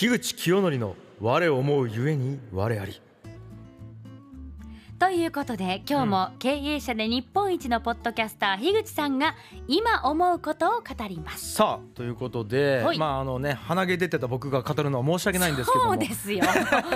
[0.00, 3.02] 樋口清則の我思うゆえに我あり。
[4.98, 9.36] ということで今日も経営者で日本一のポッドキャスター樋口さんが
[9.68, 11.54] 今思うことを語ります。
[11.54, 12.98] さあということではい。
[12.98, 15.92] まああのね鼻毛出てた僕が語るのは申し訳ないんですけども。
[15.92, 16.42] そうですよ。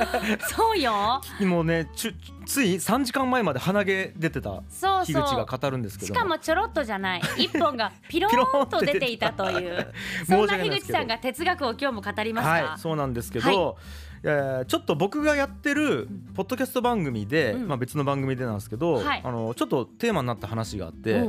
[0.51, 1.21] そうよ。
[1.43, 6.21] もうねちゅつい3時間前まで鼻毛出てたそう樋口が語るんですけしども。
[6.23, 7.23] かもちょろっとじゃない。
[7.39, 9.95] 一本がピローンと出ていたという。
[10.27, 13.77] そんな樋口さんが哲学を今日も語りますか、はいそうなんですけど、
[14.25, 17.68] えーちょっと僕がやってるポッドキャスト番組で、うん。
[17.68, 19.22] まあ、別の番組でなんですけど、はい。
[19.25, 21.25] あのちょっとテーマになった話があって、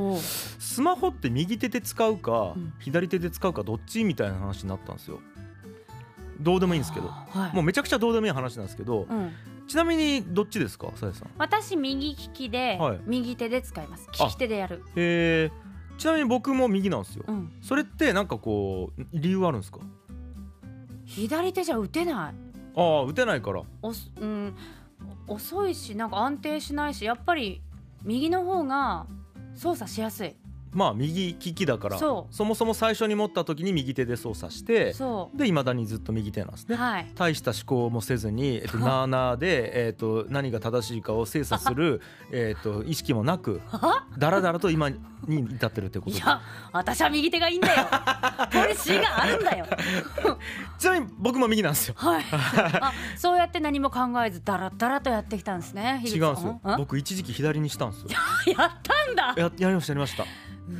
[0.59, 2.73] スマホって右手で使うか、うん。
[2.79, 5.20] 左手で使うかどっちみたいな話になったんですよ。
[6.39, 7.07] どうでもいいんですけど。
[7.07, 7.55] はい。
[7.55, 9.31] もうめちゃくちゃどうでもいい話なんですけど、うん、
[9.67, 11.29] ちなみにどっちですかさやさん？
[11.37, 12.99] 私右利きで、はい。
[13.05, 14.07] 右手で使います。
[14.20, 14.25] あ。
[14.25, 19.79] 利き手でやる、えー、ちなみに僕も右なんですよ、うん、それってなんかこう理由あるんですか？
[21.05, 22.34] 左手じゃ打てない
[22.76, 23.63] ああ打てないから。
[23.82, 24.55] お、うん、
[25.27, 27.62] 遅いしなんか安定しないしやっぱり
[28.04, 29.07] 右の方が
[29.55, 30.35] 操作しやすい。
[30.74, 36.76] まあ右利きだからそもそも最初に持った時に右手で操作してそでいまだにずっと右手なんですね。
[36.76, 37.12] うはい。
[37.15, 44.05] 大した思考もせずに、えっと、 なあなあで、えっと、何が正しいかを精査する、 えっと、意識もなくは？
[44.18, 47.87] だらだらと今に至ってるってことでいや私は右手がいいんだよ。
[48.52, 49.65] ポリシーがあるんだよ。
[50.77, 51.96] ちなみに僕も右なんですよ。
[51.98, 52.26] はい。
[52.32, 56.52] あそうやって何も考えずダラダラとやってきたんですね違うんですよ。
[56.54, 56.62] ん？
[56.77, 58.10] 僕一時期左にしたんですよ。
[58.58, 59.34] やったんだ。
[59.37, 60.26] ややりましたやりました。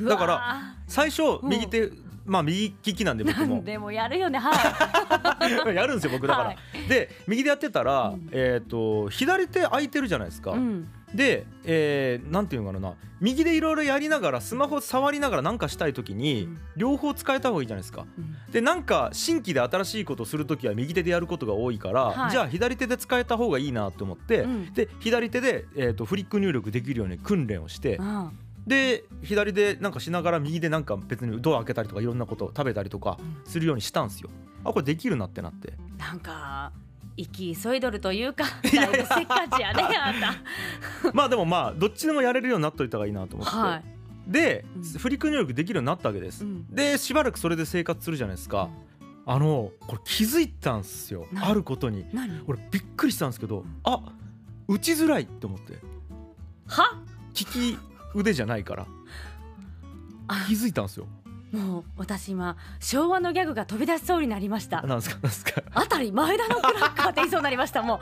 [0.08, 1.50] だから最初うん。
[1.50, 1.92] 右手、
[2.26, 3.64] まあ右利きなんで僕も。
[3.64, 5.38] でもやるよねは
[5.72, 6.48] やるんですよ僕だから。
[6.50, 6.58] はい。
[6.88, 8.30] で右でやってたら、うん。
[8.32, 10.52] えっ、と左手空いてるじゃないですか。
[10.52, 12.94] い、うん、で、えーなんていうのかな。
[13.20, 16.58] 右でいろいろやりながらスマホ触りながら何かしたい時にうん。
[16.78, 18.06] 両方使えた方がいいじゃないですか。
[18.18, 18.36] うん。
[18.52, 22.32] でなんか新規で新しいことをする時は右手でやることが多いから、はい。
[22.32, 24.74] じゃあ左手で使えた方がいいなと思って、うん。
[24.74, 28.32] で左手で、えー、とフリック入力できるように訓練をして、うん
[28.68, 34.30] で左でなんかしながら右でなんか別にドア開けたりとかいろんなことを食べたりとかうんするようにしたんですよ。
[34.64, 35.74] あこれできるなってなって。
[35.98, 36.72] なんか
[37.18, 40.34] 生き急いどるというかだいぶせっかちやねあんた
[41.14, 43.56] まあでもまあどっちでもやれるようになっといた方がいいなと思って。
[43.56, 43.84] はい
[44.28, 46.46] で、うんフリック入力できるようになったわけです。
[46.46, 48.70] うんでしばらくそれで生活するじゃないですか。
[49.26, 52.06] あのこれ気づいたんですよ何あることに。
[52.14, 54.02] 何俺びっくりしたんですけどあ
[54.68, 55.78] 打ちづらいって思って
[56.68, 57.00] は？
[57.38, 57.78] 利き
[58.16, 58.88] 腕じゃないから。
[60.28, 60.46] あ。
[60.48, 61.08] 気づいたんですよ。
[61.52, 64.82] もう私今昭和のギャグが飛び出しそうになりました。
[64.82, 65.62] なんですかなんですか。
[65.74, 68.00] あたり前田のクラッカーって言いそうになりましたも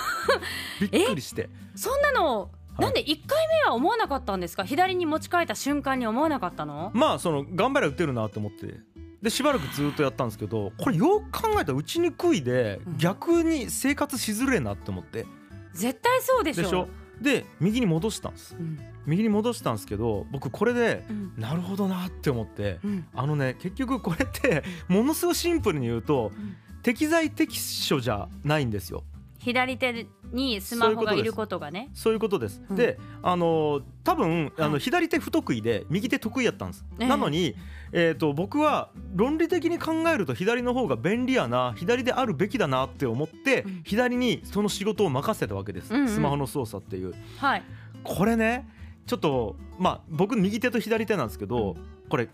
[0.80, 1.44] びっくりして。
[1.44, 2.80] うそんなのはい。
[2.82, 4.64] なんで1回目は思わなかったんですか？
[4.64, 6.90] 左に持ち替えた瞬間に思わなかったの？
[6.94, 8.74] まあその頑張りゃ打てるなと思って。
[9.22, 12.98] でしばらくずっとやったんですけどこれよく考えたら打ちにくいでうん。
[12.98, 15.24] 逆に生活しづれえなって思って。
[15.72, 16.62] 絶対そうでしょ。
[16.64, 16.88] でしょ？
[17.20, 18.56] で右に戻したんです。
[18.58, 18.78] うん。
[19.06, 21.32] 右に戻したんですけど僕これでうん。
[21.36, 23.06] なるほどなって思ってうん。
[23.14, 26.56] あのね結局これってものすごいシンプルに言うとうん。
[26.82, 29.04] 適材適所じゃないんですよ
[29.44, 31.90] 左手にスマホがいることがね。
[31.92, 32.62] そういうことです。
[32.66, 32.76] うん。
[32.76, 36.84] で、あの多分あのはい左手不得意で右手得意やったんです。
[36.98, 37.54] ええなのに、
[37.92, 43.82] えー、と僕は論理的に考えると左の方が便利やな左であるべきだなって思って、うん。
[43.84, 46.08] 左にその仕事を任せたわけです、うんうん。
[46.08, 47.14] スマホの操作っていう。
[47.36, 47.62] はい。
[48.02, 48.66] これね
[49.06, 51.76] ちょっとまあ僕右手と左手なんですけど、
[52.08, 52.28] これ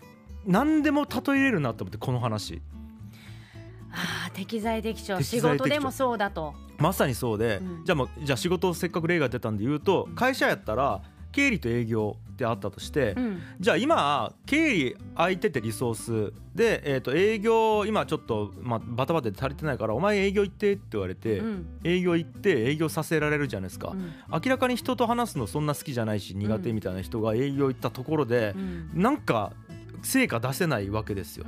[0.45, 2.61] 何でも例えれるなと思ってこの話
[4.33, 6.53] 適材適所仕事でもそうだと。
[6.77, 7.85] まさにそうで、うん。
[7.85, 13.41] じゃあもうじゃあ仕事をせっかく例が出たんで言うと会社やったら経理と営業ってあったとして、うん。
[13.59, 21.79] じゃあ今経理空いててリソースで、えー、と営業今ちょっと、まあ、バタバタで足りてないからお前営業行ってって言われて、うん。
[21.83, 24.11] 営業行って営業させられるじゃないですか、うん。
[24.31, 28.89] 明らかに人と話すのそんな好きじゃないし苦手みたいな人が営業行ったところでう、ん。
[28.93, 29.53] なんか
[30.01, 31.45] 成果出せないわけですよ。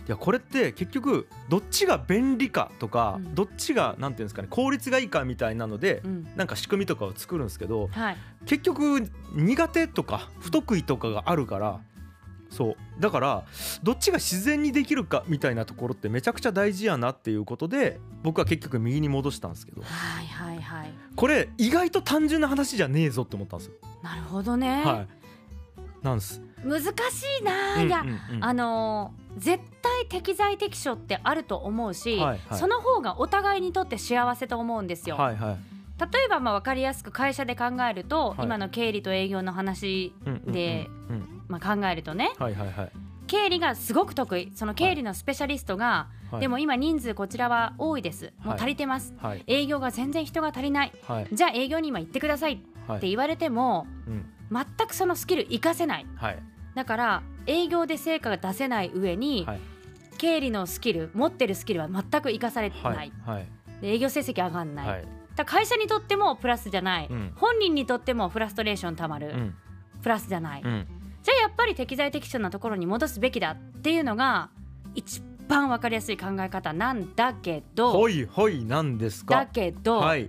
[0.00, 3.34] うんいやこれって結局どっちが便利かとか、うん。
[3.34, 6.28] どっちがなんていうんですかね効率がいいかみたいなので、うん。
[6.36, 8.16] なんか仕組みとかを作るんですけど、はい。
[8.46, 11.80] 結局苦手とか不得意とかがあるから
[12.50, 12.76] そう。
[12.98, 13.44] だから
[13.82, 19.82] どっちが自然にできるかみたいなところってめちゃくちゃ大事やなっていうことで僕は結局右に戻したんですけど。
[19.82, 20.92] はいはいはい。
[21.14, 23.74] これ意外と単純な話じゃねえぞって思ったんですよ。
[24.02, 25.08] なるほどね、はい。
[26.02, 26.42] なんです。
[26.64, 26.86] 難し
[27.40, 28.44] いな、いや、うんうんうん。
[28.44, 32.58] あのー絶対適材適所ってあると思うし、はいはい。
[32.58, 35.56] その方がお互いにとって幸せと思うんですよ、はいはい。
[36.12, 38.44] 例えばまあ分かりやすく会社で考えると、はい。
[38.44, 41.42] 今の経理と営業の話うんうんうんでうん。
[41.46, 42.32] まあ、考えるとね。
[42.38, 42.90] はいはいはい。
[43.28, 44.52] 経理がすごく得意。
[44.56, 46.40] その経理のスペシャリストが、はい。
[46.40, 48.32] でも今人数こちらは多いです。
[48.42, 49.44] もう足りてます、はい。
[49.46, 50.92] 営業が全然人が足りない。
[51.06, 51.28] はい。
[51.32, 52.58] じゃあ営業に今行ってくださいっ
[52.88, 53.00] はい。
[53.00, 56.06] て言われても、うん全くそのスキル活かせない。
[56.16, 56.42] はい。
[56.74, 59.60] だから営業で成果が出せない上に、はい。
[60.18, 63.46] 経理のスキル持ってるスキルは全く活かされてない、はい。
[63.82, 65.08] 営業成績上がんない、はい。
[65.34, 67.32] だ会社にとってもプラスじゃない、うん。
[67.36, 69.54] 本人にとってもフラストレーションたまる、うん。
[70.02, 70.86] プラスじゃない、うん。
[71.22, 74.50] じゃあやっぱり適材適所なところに戻すべきだっていうのが
[74.94, 77.92] 一番わかりやすい考え方なんだけど。
[77.92, 80.28] ほいほいなんですだかけど、はい。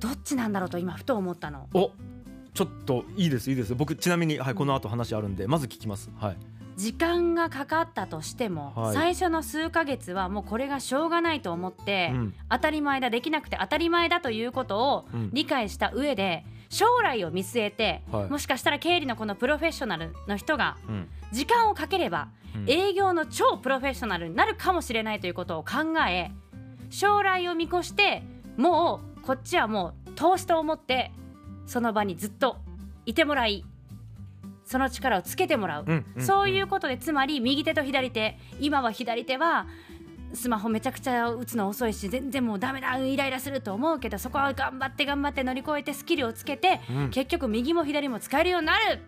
[0.00, 1.68] どっちなんだろうと今ふと思ったの。
[1.72, 1.92] お
[2.54, 3.74] ちょっといいですいいです。
[3.74, 6.10] 僕ちなみに、はい、この後話あるんでまず聞きます。
[6.16, 6.36] はい。
[6.76, 8.94] 時間がかかったとしても、はい。
[8.94, 12.34] 最初の数ヶ月はもうこれがしょうがないと思って、うん。
[12.48, 15.30] 当たり前だできなくて当たり前だということをうん。
[15.32, 18.30] 理解した上で将来を見据えて、はい。
[18.30, 21.08] もしかしたら経理のこのプロフェッショナルの人がうん。
[21.32, 22.70] 時間をかければうん。
[22.70, 26.30] 営業の超プロフェッショナルになるかもしれないということを考え
[26.90, 28.22] 将来を見越して
[28.56, 31.10] もうこっちはもう投資と思って
[31.66, 32.58] その場にずっと
[33.06, 33.64] いてもらい
[34.64, 38.38] その力をつけてもらう、うんうんそういうことでつまり右手と左手。
[38.60, 39.66] 今は左手は
[40.32, 47.10] スマホめちゃくちゃ打つの遅いし全然もうダメだイライラすると思うけどそこは頑張って頑張って乗り越えてスキルをつけてうん。
[47.10, 49.00] 結局右も左も使えるようになる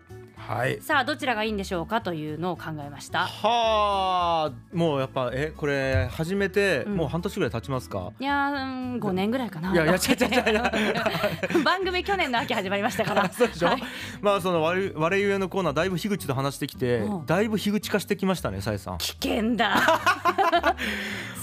[0.47, 0.79] はい。
[0.81, 3.27] さあどちらがいいんでしょうかというのを考えました。
[3.27, 6.95] はあもうやっぱえこれ始めてうん。
[6.95, 9.73] もう半年ぐらい経ちますか、いやーうん5年ぐらいかな。
[9.73, 10.71] いやいやちゃちゃちゃちゃ
[11.65, 13.29] 番組去年の秋始まりましたから。
[13.33, 13.83] そうでしょ、はい。
[14.21, 17.25] まあその我々ゆえのコーナーだいぶ樋口と話してきてうん。
[17.25, 18.97] だいぶ樋口化してきましたねさえさん。
[18.99, 19.81] 危険だ。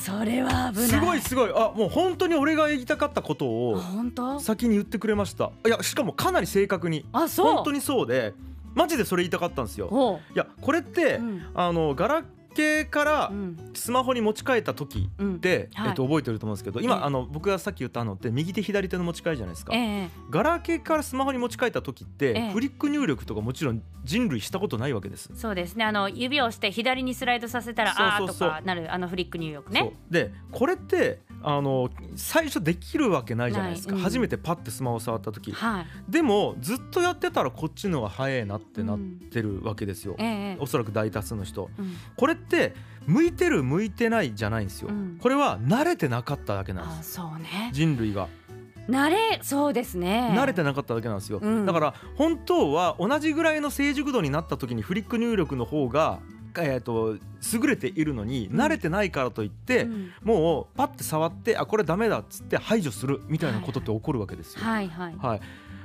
[0.03, 0.89] それは危ない。
[0.89, 1.51] すごいすごい。
[1.55, 3.49] あもう本当に俺が言いたかったことあ
[4.37, 5.51] を先に言ってくれました。
[5.67, 7.05] いやしかもかなり正確に。
[7.13, 7.55] あそう。
[7.55, 8.35] 本当にそうで
[8.75, 10.21] マジでそれ言いたかったんですよ。
[10.35, 11.47] いやこれって、うん。
[11.55, 12.25] あのガラ
[12.55, 13.71] ケーからうん。
[13.75, 15.41] スマホに持ち替えた時うん。
[15.41, 15.89] で、はい。
[15.89, 17.01] えっと、覚えてると思うんですけど今、ええ。
[17.03, 20.09] あの僕がさっき言ったのって右手左手の持ち替えじゃないですか、ええ。
[20.31, 22.51] ガラケーからスマホに持ち替えた時って、ええ。
[22.53, 25.31] フリック入力とかもちろん人類したことないわけです。
[25.35, 25.85] そうですね。
[25.85, 29.93] あの指を押して左にスライドさせたらあーとかなるあのフリック入力ね。
[30.11, 34.01] でこれってあの最初できるわけないじゃないですか、うん。
[34.01, 35.53] 初めてパッてスマホ触った時。
[35.53, 35.87] はい。
[36.09, 40.57] でもずっとやってたらこっちの方が早いなってなってるわけですよ、ええええ。
[40.59, 41.69] おそらく大多数の人。
[41.79, 41.95] うん。
[42.17, 42.75] これって
[43.07, 45.19] 向いてる向いてないじゃないんですよ、うん。
[45.21, 47.13] これは慣れてなかっただけなんあです。
[47.13, 47.71] そうね。
[47.73, 48.29] 人類が。
[48.89, 50.35] 慣れそうですね。
[50.37, 51.67] 慣れてなかっただけなんですよ、うん。
[51.67, 56.21] だから本当は同じぐらいの成熟度になった時にフリック入力の方が、
[56.59, 57.17] えー、と
[57.53, 58.61] 優れているのにうん。
[58.61, 60.13] 慣れてないからといって、うん。
[60.23, 64.65] もうパッて触ってあこれダメだっつって排除するみたいなことって起こるわけですよ。
[64.65, 65.17] はいはい。
[65.17, 65.41] はい。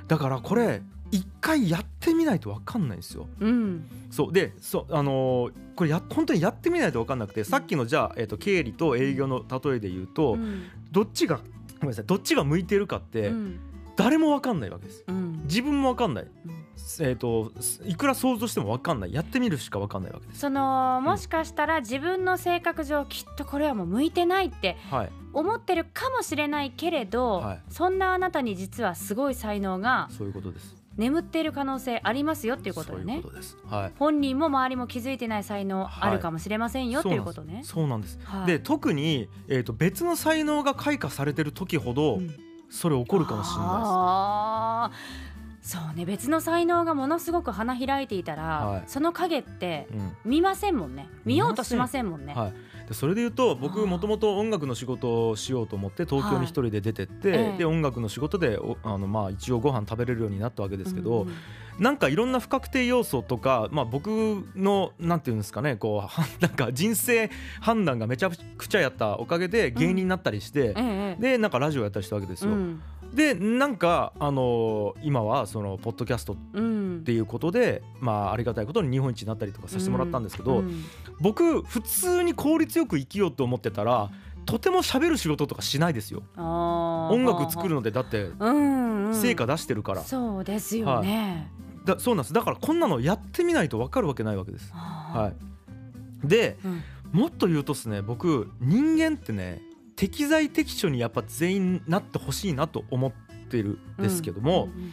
[0.06, 3.26] だからこれ一回やってみないと分かんないんですよ。
[3.40, 3.84] うん。
[4.10, 4.32] そう。
[4.32, 10.64] でそうあのーこれや本当にやってみないと分かんなくてさっきのじゃあ、えー、と経理と営業の例えで言うと、うん。
[10.90, 11.42] どっちがご
[11.82, 13.60] めんなさいどっちが向いてるかって、うん
[14.02, 15.04] 誰も分かんないわけです。
[15.06, 16.60] うん自分も分かんない、うん
[17.00, 17.52] えー、と
[17.84, 20.40] いくら想像しても分かんないやってみるしか分かんないわけです。
[20.40, 30.76] そのもしかしたら自分の性格上きっとこれはもう向いてないってはい、思ってるかもしれないけれど、はいそんなあなたに実はすごい才能がそういうことです。
[30.96, 33.56] 眠っている可能性ありますよっていうことよねそういうことです。
[33.66, 33.92] はい。
[33.98, 37.62] 本人も周りも気づいてない才能あるかもしれませんよ、っていうことね。
[37.64, 38.18] そうなんです。
[38.24, 45.29] はいで特に、えー、と別の才能が開花されてる時ほど、うんそれ起こるかもしれないあー。
[45.70, 48.82] そうね別の才能がものすごく花開いていたら、はい。
[48.88, 49.86] その影って
[50.24, 51.08] 見ませんもんね。
[51.24, 52.34] 見ようとしませんもんね。
[52.34, 57.58] はい、でそれで言うと僕もともと音楽の仕事をしようと思って東京に一人で出てって、ええ。
[57.58, 61.32] で音楽の仕事でおあの、まあ、一応ご飯食べれるようになったわけですけど、うん
[61.78, 64.08] なんかいろんな不確定要素とか、まあ、僕
[64.54, 67.30] のなんていうんですかねこう はなんか人生
[67.62, 71.22] 判断がめちゃくちゃやったおかげで芸人になったりして、ええ。
[71.22, 72.50] でなんかラジオやったりしたわけですよ。
[72.50, 72.82] うん
[73.14, 77.02] でなんか、あのー今はそのポッドキャストっうん。
[77.04, 80.84] ていうことで、まあ、ありがたいことに日本一になったりとかさせてもらったんですけど、うん。
[81.20, 84.10] 僕普通に効率よく生きようと思ってたら
[84.46, 86.22] とても喋る仕事とかしないですよ。
[86.36, 89.14] 音楽作るのでだってうんうん。
[89.14, 91.50] 成果出してるから、そうですよね。
[91.84, 92.32] だそうなんです。
[92.32, 96.82] だからこんなのやってみないと分かるわけないわけです、ははい、でうん。
[97.12, 99.60] もっと言うとですね僕人間ってね
[100.00, 103.12] 適材適所にやっぱ全員なってほしいなと思っ
[103.50, 104.92] てるんですけども、うん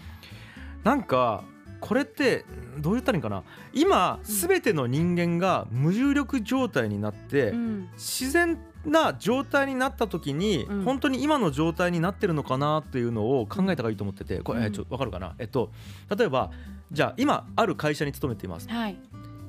[0.84, 1.44] なんか
[1.80, 2.44] これって
[2.80, 3.44] どう言ったらいいんかな。
[3.74, 7.90] 今全ての人間が無重力状態になって、うん。
[7.94, 10.84] 自然な状態になった時に、うん。
[10.84, 15.36] 本当に今の状態になってるのかなっていうのを考えた方がいいと思っててこれ、えうんちょ分かるかな？
[15.40, 15.72] えっと
[16.18, 16.52] 例えば
[16.92, 18.70] じゃあ今ある会社に勤めています。
[18.70, 18.98] はい。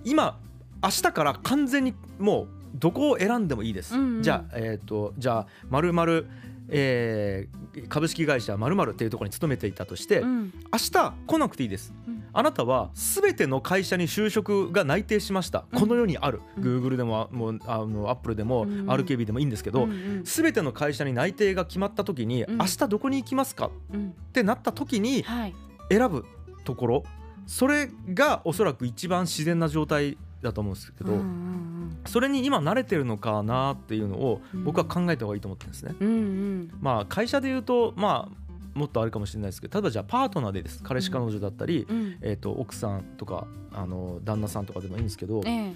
[0.04, 0.38] 今
[0.82, 4.22] 明日から完全にもうどこを選んでもいいです、うんうん。
[4.22, 6.26] じゃあえっ、とじゃあまるまる
[6.68, 7.58] えー
[7.88, 10.52] 株式会社まるまるっていうところに勤めていたとして、うん。
[10.72, 11.94] 明日来なくていいです。
[12.08, 12.24] うん。
[12.32, 15.80] あなたは全ての会社に就職が内定しました、うん。
[15.80, 16.64] この世にある、うん。
[16.64, 18.90] Google でももうあのアップルでも、うん。
[18.90, 20.22] RKB でもいいんですけど、うんうん。
[20.24, 22.58] 全ての会社に内定が決まった時に、うん。
[22.58, 23.70] 明日どこに行きますか？
[23.94, 24.08] うん。
[24.08, 25.54] ってなった時にはい。
[25.90, 26.24] 選ぶ
[26.64, 27.04] ところ。
[27.46, 31.58] それがおそらく一番自然な状態だと思うんですけど、うんうん
[32.06, 34.64] それに今慣れてるのかなっていうのをうん。
[34.64, 35.94] 僕は考えた方がいいと思ってるんですね。
[35.98, 36.70] うんうん。
[36.80, 40.82] まあ会社で言うとまあもっとあるかもしれないですけど例えばじゃあパートナーでです。
[40.82, 42.18] 彼氏彼女だったり、うん。
[42.22, 45.72] えー、と奥さんとかあの旦那さんとかでもいいんですけどええ。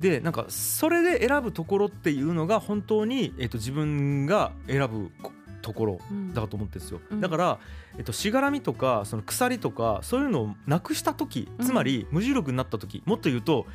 [0.00, 6.34] でなんかそれで選ぶところっていうのが本当に、えー、と自分が選ぶこところうん。
[6.34, 7.20] だと思ってるんですよ、うん。
[7.20, 7.58] だから、
[7.98, 11.66] えっと、しがらみとかその鎖とかそういうのをなくした時うん。
[11.66, 13.66] つまり無重力になった時もっと言うと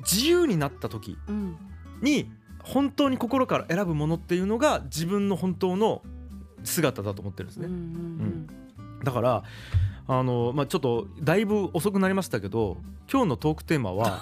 [0.00, 1.56] 自由になった時うん。
[2.00, 2.30] に
[2.62, 6.02] 本当に心から選ぶものっていうのが自分の本当の
[6.62, 8.46] 姿だと思ってるんですうんうね、ん。
[9.02, 9.44] だから
[10.06, 12.76] あの、まあ、ちょっとだいぶ遅くなりましたけど
[13.10, 14.20] 今日のトークテーマは、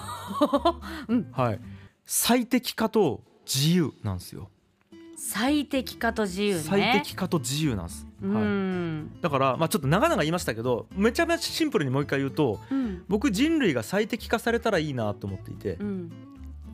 [1.07, 1.27] うん。
[1.31, 1.59] はい、
[2.05, 4.49] 最適化と自由なんですよ、
[5.15, 6.61] 最適化と自由ね。
[6.63, 9.21] 最適化と自由なんです、うはい、ん。
[9.21, 13.03] だから、まあ、ちょっと長々言いましたけどめちゃめちゃシンプルにもう一回言うとうん。
[13.07, 16.11] 僕人類が最適化されたらいいなと思っていてうん。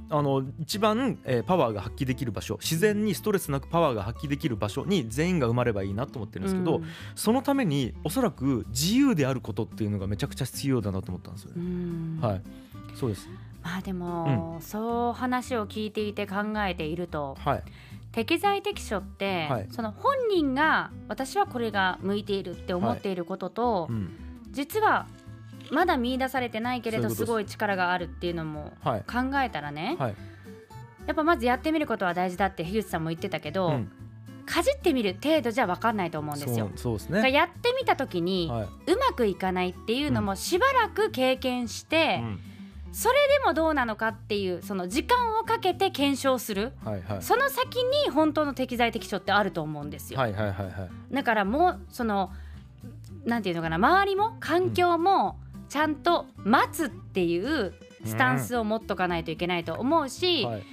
[0.10, 6.86] あの一番、えーパワーが発揮できる場所自然にストレスなくパワーが発揮できる場所に全員が生まればいいなと思ってるんですけど、うん。
[7.16, 11.66] そのためにおそらく自由であることっていうのがめちゃくちゃ必要だなと思ったんですようね。
[11.66, 12.20] ん。
[12.22, 12.42] はい。
[12.94, 13.28] そうです。
[13.64, 17.64] まあでも、そう話を聞いていて考えているとはい
[18.16, 19.68] 適材適所って、はい。
[19.72, 24.10] その本人が私はこれが向いているって思っていることと、うん。
[24.52, 25.06] 実は
[25.70, 27.18] まだ見出されてないけれどす。
[27.18, 29.02] すごい力があるっていうのもはい。
[29.02, 30.16] 考えたらね、はい。
[31.08, 33.92] やっぱまずやってみることは大事だって樋口さんも言ってたけど、うん。
[34.46, 36.72] かじってみる程度じゃ分かんないと思うんですよ。
[36.78, 36.94] そう。
[36.94, 37.32] ですね。
[37.34, 38.64] やってみた時に、はい。
[38.94, 42.40] うまくいかないっていうのもしばらく経験して、うん
[42.96, 46.72] それでもどうなのかっていうその時間をかけて検証する。
[46.82, 47.22] はいはい。
[47.22, 50.20] その先に本当の適材適所ってあると思うんですよ。
[50.20, 51.14] はいはいはいはい。
[51.14, 52.32] だからもうその
[53.26, 55.38] なんていうのかな周りも環境も
[55.68, 57.74] ちゃんと待つっていう
[58.06, 60.64] スタンスを持っとかないといけないと思うし、はい。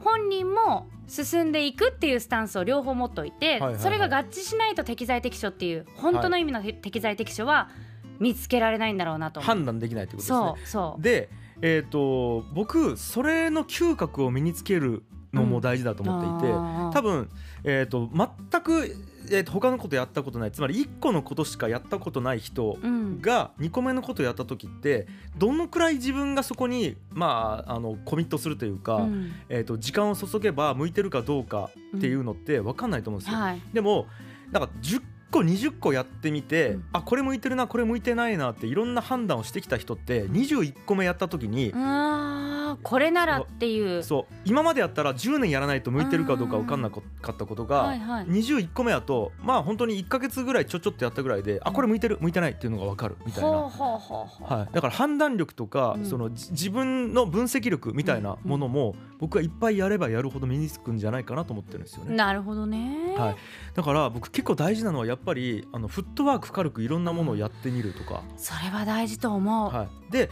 [0.00, 3.80] 本人も進んでいくっていうスタンスを両方持っといて、はいはいはい。
[3.80, 7.70] それが合致しないと適材適所っていう本当の意味の適材適所は
[8.18, 9.40] 見つけられないんだろうなと。
[9.40, 10.38] 判断できないってことですね。
[10.38, 11.02] そうそう。
[11.02, 11.30] で、
[11.62, 15.02] えー、と僕それの嗅覚を身につける
[15.32, 16.92] のも大事だと思っていて、あー。
[16.92, 17.28] 多分、
[17.64, 18.96] えー、と全く、
[19.30, 23.20] えー、と他のことやったことないつまり1個のことしかやったことない人うん。
[23.20, 25.06] が2個目のことやった時って
[25.38, 29.32] どのくらい自分がそこに、まあ、あのコミットするというか、うん。
[29.48, 33.38] えー、と時間を注げば向いてるかどうかっていうのって分かんないと思うんですよ。
[33.38, 33.62] はい。
[33.72, 34.06] でも
[34.50, 35.00] なんか10
[35.30, 36.84] 個20個やってみて、うん。
[36.92, 44.02] あこれ向いてるなこれ向いてないなっていろんな判断をしてきた人って21個目やった時に、あーこれならっていう。
[44.02, 47.00] そう今までやったら10年やらないと向いてるかどうか分かんなか
[47.32, 48.26] ったことが、はいはい。
[48.26, 53.50] 21個目だとまあ本当に1か月ぐらいちょちょっとやったぐらいであこれ向いてる向いてないっていうのが分かるみたいな。
[53.50, 56.06] はい、だから判断力とか、うん。
[56.06, 62.16] そのじ自分の分析力みたいなものも、僕はいっぱいやればやるほど身につくんじゃないかなと思ってるんですよね。
[62.16, 63.36] なるほどね、はい、
[63.74, 70.30] だから僕結構大事なのはやっぱりあのフットワーク軽くいろんなものをやってみるとか、それは大事と思う、はい、で、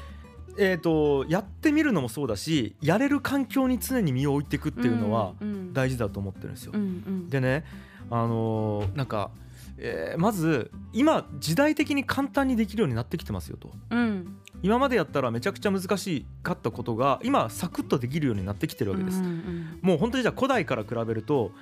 [0.59, 5.35] えー、とやってみるのもそうだしやれる環境に常に身を置いていくっていうのは
[5.73, 6.73] 大事だと思ってるんですよ。
[6.75, 7.28] うんうん。
[7.28, 7.64] でね、
[8.11, 9.30] あのーなんか、
[9.76, 13.71] えーまず今時代的に簡単にできるようになってきてますよと。
[13.90, 14.17] うん
[14.62, 19.20] 今までやったらめちゃくちゃ難しかったことが今サクッとできるようになってきてるわけです。
[19.20, 21.52] うんうんもう本当にじゃあ古代から比べると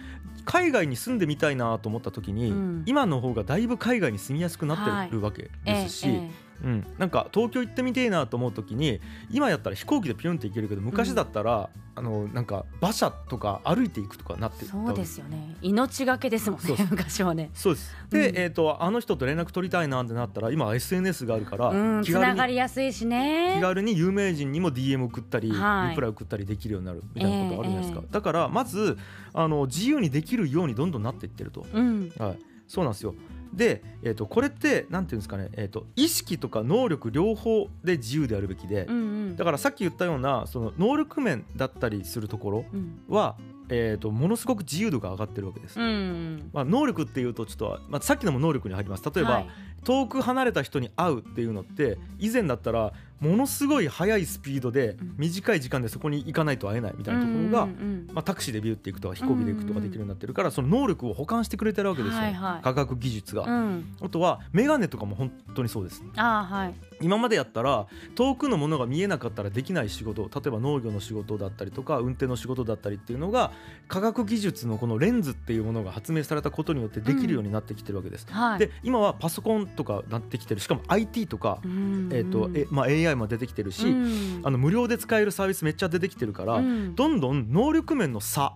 [0.46, 2.82] 海外に住んでみたいなと思った時に、うん。
[2.86, 15.56] 今の方がだいぶ海外に住みやすくなってるわけですし、えええうん、なんか東京行ってみてえなと思う時に今やったら飛行機でピュンって行けるけど昔だったら、あのなんか馬車とか歩いていくとかなってそうですよね。
[15.62, 17.50] 命がけですもんね昔はね。
[17.54, 17.96] そうです。
[18.10, 18.36] で、うん。
[18.36, 23.54] えー、とあの人と連絡取りたいなってなったら今は SNS があるから、うんつなが気軽にりやすいしね。
[23.56, 25.88] 気軽に有名人にも DM 送ったり、はい。
[25.90, 28.12] リプライ送ったりできるようになるみたいなことあるじゃないですか、ええ。
[28.12, 28.98] だからまず
[29.32, 32.12] あの自由にできるようにどんどんなっていってると、うん。
[32.18, 33.14] はい、そうなんですよ
[33.54, 38.98] で、えー、とこれってなんていうんですかね、えー、と意識とか能力両方で自由であるべきで、うんう
[39.30, 39.36] ん。
[39.36, 43.00] だからさっき言ったようなその能力面だったりするところうん。
[43.08, 43.36] は、
[43.68, 45.80] えー、とものすごく自由度が上がってるわけです。
[45.80, 49.04] うんまあ、能力っていうとちょっと、まあ、さっきのも能力に入ります。
[49.14, 49.48] 例えば、はい
[49.87, 62.62] 遠く離れた人に会うっていうのって以前だったらものすごい速いスピードでうん短い時間でそこに行かないと会えないみたいなところが、うんうんまあ、タクシーでビューって行くとか飛行機で行くとかできるようになってるからその能力を補完してくれてるわけですよ、はいはい。
[62.62, 63.45] 科学技術が。
[63.45, 63.50] うん。
[63.50, 66.75] うんあとはメガネとかも本当にそうですあーはい。
[67.00, 73.52] 今までやったら遠くのものが見えなかったらできない仕事例えば農業の仕事だったりとか運転の仕事だったりっていうのが
[73.88, 78.26] 科学技術のこのレンズっていうものが発明されたことによってできるようになってきてるわけです。
[78.31, 78.59] はい。
[78.59, 80.61] で今はパソコンとかなってきてる。
[80.61, 82.09] しかも IT とか、うん。
[82.12, 84.40] えーとえまあ、AI も出てきてるし、うん。
[84.42, 86.95] あの無料で使えるサービスめっちゃ出てきてるから、うん。
[86.95, 88.54] どんどん能力面の差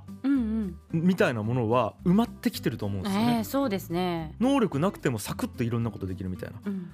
[0.93, 3.37] みたいなものは埋まってきてると思うんですよね。
[3.39, 6.61] えー、そうですね、能力なくてもサクッといろんなことできるみたいな。
[6.65, 6.91] うん。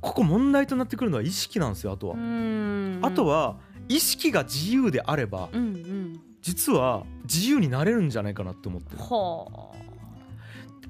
[0.00, 3.00] ここ問題となってくるのは意識なんですよあとは、うん。
[3.02, 3.56] あとは
[3.88, 6.20] 意識が自由であればうんうん。
[6.40, 8.98] 実は自由になれるんじゃないかなって思ってる。
[8.98, 9.74] ほ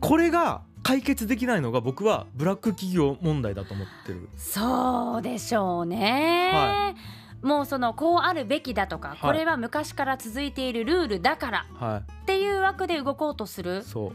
[0.00, 4.22] これが解決できないのが僕はブラック企業問題だと思ってる。
[4.22, 6.94] うそうでしょうね、は
[7.42, 9.18] もうそのこうあるべきだとか、い。
[9.20, 14.12] これは昔から続いているルールだからはっていう枠で動こうとするいそ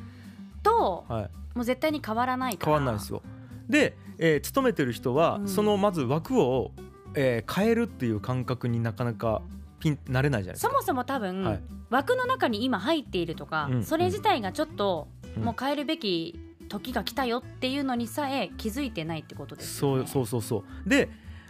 [0.62, 1.30] とうはい。
[1.56, 2.66] もう絶対に変わらないから。
[2.66, 3.22] 変わんないですよ。
[3.70, 5.48] で、えー勤めてる人はうん。
[5.48, 6.72] そのまず枠を、
[7.16, 9.42] えー変えるっていう感覚になかなか
[9.80, 10.72] ピンなれないじゃないですか。
[10.72, 11.62] そもそも多分、はい。
[11.90, 13.84] 枠の中に今入っているとか、うん。
[13.84, 15.44] それ自体がちょっとうん。
[15.44, 16.40] もう変えるべき
[16.74, 20.08] 時が来たよっていうのにさえ気づいてないってことですよね。
[20.08, 20.90] そうそうそうそう。
[20.90, 21.10] で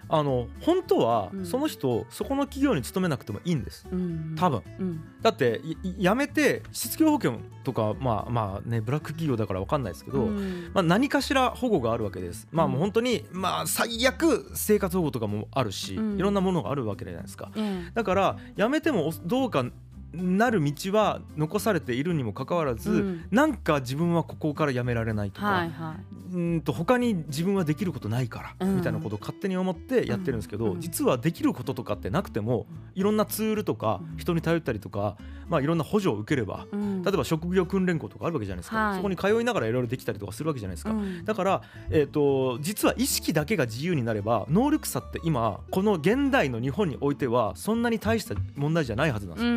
[0.10, 1.46] あの本当はうん。
[1.46, 3.88] その人、そこの企業に勤めなくてもいいんです。
[3.90, 4.36] うん。
[4.38, 4.62] 多分。
[4.80, 5.02] うん。
[5.22, 10.72] だっていい辞めて失業保険とかまあまあねブラック企業だから分かんないですけど、うん。
[10.74, 12.50] まあ、何かしら保護があるわけです。
[12.52, 16.18] まあもう本当にまあ最悪生活保護とかもあるし、うん。
[16.18, 17.50] いろんなものがあるわけじゃないですか。
[17.56, 17.92] ええ。
[17.94, 19.66] だから辞めてもおどうか
[20.14, 23.26] なる道は残されているにもかかわらず、うん。
[23.32, 25.96] なんか自分はここから辞められないとか、はいは
[26.32, 28.76] うーんと他に自分はできることないから、うん。
[28.78, 30.82] みたいなことを勝手に思ってやってるんですけど、うん。
[30.82, 34.18] 実はできることとかってなくてもいろんなツールとかうん。
[34.18, 35.18] 人に頼ったりとか、
[35.48, 38.96] まあ、いろんな補助を受ければ例えば職業訓練校とかあるわけじゃないですか、はい。
[38.98, 40.92] そこに通いながらいろいろできたりとかするわけじゃないですか。
[40.92, 41.26] うん。
[41.26, 49.54] だから、えー、と実は意識だけが自由になれば能力差って今この現代の日本においてはそんなに大した問題じゃないはずなんですうよ。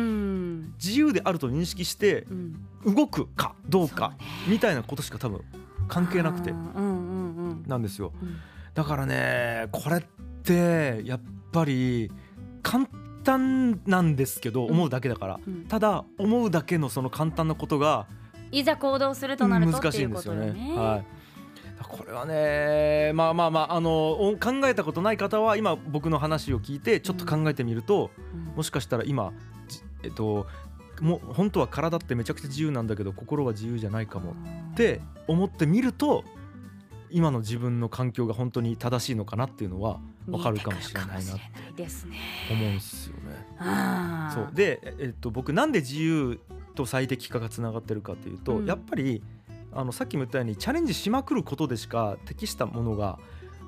[0.47, 2.67] ん自由であると認識してうん。
[2.85, 4.13] 動くかどうか
[4.47, 5.41] みたいなことしか多分
[5.87, 8.13] 関係なくてなんですよ。
[8.21, 8.37] うん。
[8.73, 10.01] だからねこれっ
[10.43, 12.11] てやっぱり
[12.61, 12.87] 簡
[13.23, 14.71] 単なんですけどうん。
[14.71, 15.65] 思うだけだから、うん。
[15.65, 18.07] ただ思うだけのその簡単なことが
[18.51, 20.51] いざ行動するとなると難しいんですよね。
[20.75, 21.05] はい。
[21.89, 28.55] これはねまあまあまああのお考えたことない方は今僕の話を聞いてちょっと考えてみると、うん。
[28.55, 29.33] もしかしたら今
[29.67, 30.47] じえっと
[31.01, 34.35] もう本当は体ってめちゃくちゃ自由なんだけど心は自由じゃないかも。
[34.71, 36.23] って思ってみると
[37.09, 41.35] 今の自分の環境が本当に正しいのかなっていうのは分かるかもしれないなっ
[41.75, 41.87] て。
[42.51, 44.31] 思うんですよね。
[44.33, 44.49] そう。
[44.53, 46.39] で、ええっと、僕なんで自由
[46.75, 48.65] と最適化がつながってるかというと、うん。
[48.65, 49.23] やっぱり
[49.71, 53.19] あのさっきも言ったようにチャレンジしまくることでしか適したものが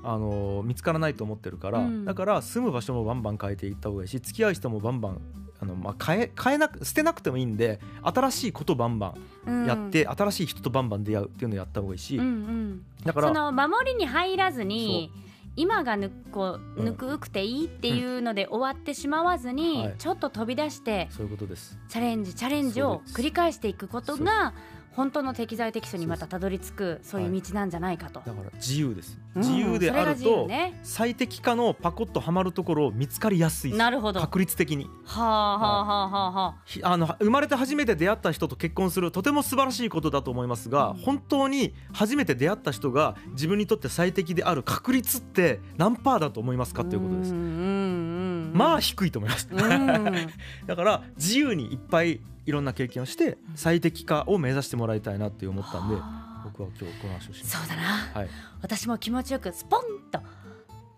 [0.04, 2.06] あの見つからないと思ってるから、うん。
[2.06, 5.22] だから住む場所もバンバン変えていった方がいいし付き合う人もバンバン
[5.62, 9.16] あの、まあ、変え変えなく捨てなくてもいいんで新しいことバンバ
[9.48, 15.12] ンやって、新しい人とバンバン出会うっていうのをやった方がいいし、うんうん、だからその守りに入らずに
[15.56, 16.86] 今がぬこううん。
[16.86, 19.96] ぬくくていいっていうので終わってしまわずに、はい。
[19.98, 21.78] ちょっと飛び出してそういうことです。
[21.90, 24.54] チャレンジチャレンジを繰り返していくことが
[25.00, 28.20] 本当の適材適所にまたたどり着くそういう道なんじゃないかと。
[28.20, 29.18] だから自由です。
[29.34, 34.20] うん自由であると、ね、最適化のパコッとはまるところを見つかりやすいなるほど。
[34.20, 34.90] は確率的に。
[35.06, 36.56] あはあはあはあはあ。
[36.66, 47.34] ひあの生まれて初めて出会った人と結婚するとても素晴らしいことだと思いますが、うん本当に初めて出会った人が自分にとって最適である確率って何パーだと思いますかということです。
[47.34, 48.19] んうんうん、
[48.54, 49.48] まあ低いと思います。
[49.52, 49.58] うん、
[50.68, 58.20] だから自由にいっぱいいろんな経験をして最適化を目指してもらいたいなって思ったんではあ僕は今日この話をしましそうだな、た。
[58.20, 58.30] はい、
[58.62, 59.82] 私も気持ちよくスポン
[60.12, 60.20] と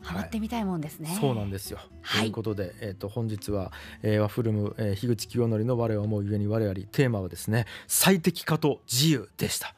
[0.02, 1.16] ハマってみたいもんですね。
[1.20, 1.80] そうなんですよ。
[2.02, 9.76] はいということで、えー、と本日は、えーワッフルム、えー、樋口清則の我を思うゆえに我々テーマはですね最適化と自由でした。